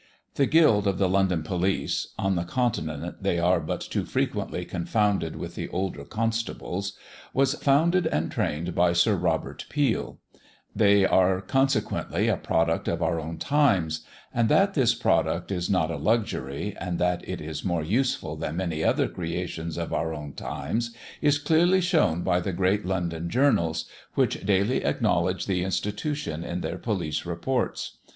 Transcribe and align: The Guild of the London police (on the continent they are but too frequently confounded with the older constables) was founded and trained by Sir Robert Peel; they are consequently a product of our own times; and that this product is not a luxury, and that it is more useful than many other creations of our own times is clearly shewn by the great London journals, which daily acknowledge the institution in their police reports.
The 0.33 0.47
Guild 0.47 0.87
of 0.87 0.97
the 0.97 1.07
London 1.07 1.43
police 1.43 2.07
(on 2.17 2.33
the 2.35 2.43
continent 2.43 3.21
they 3.21 3.37
are 3.37 3.59
but 3.59 3.81
too 3.81 4.03
frequently 4.03 4.65
confounded 4.65 5.35
with 5.35 5.53
the 5.53 5.67
older 5.69 6.05
constables) 6.05 6.97
was 7.35 7.53
founded 7.53 8.07
and 8.07 8.31
trained 8.31 8.73
by 8.73 8.93
Sir 8.93 9.15
Robert 9.15 9.67
Peel; 9.69 10.17
they 10.75 11.05
are 11.05 11.39
consequently 11.39 12.27
a 12.27 12.35
product 12.35 12.87
of 12.87 13.03
our 13.03 13.19
own 13.19 13.37
times; 13.37 14.03
and 14.33 14.49
that 14.49 14.73
this 14.73 14.95
product 14.95 15.51
is 15.51 15.69
not 15.69 15.91
a 15.91 15.97
luxury, 15.97 16.75
and 16.79 16.97
that 16.97 17.21
it 17.29 17.39
is 17.39 17.63
more 17.63 17.83
useful 17.83 18.35
than 18.35 18.57
many 18.57 18.83
other 18.83 19.07
creations 19.07 19.77
of 19.77 19.93
our 19.93 20.15
own 20.15 20.33
times 20.33 20.95
is 21.21 21.37
clearly 21.37 21.79
shewn 21.79 22.23
by 22.23 22.39
the 22.39 22.53
great 22.53 22.87
London 22.87 23.29
journals, 23.29 23.85
which 24.15 24.43
daily 24.43 24.83
acknowledge 24.83 25.45
the 25.45 25.63
institution 25.63 26.43
in 26.43 26.61
their 26.61 26.79
police 26.79 27.23
reports. 27.23 27.97